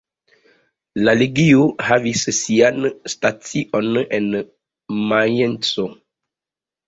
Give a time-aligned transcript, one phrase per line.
[1.07, 4.27] La legio havis sian stacion en
[5.11, 5.87] Majenco.